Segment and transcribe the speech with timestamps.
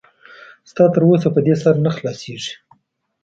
[0.69, 2.53] ستا تر اوسه په دې سر نه خلاصېږي.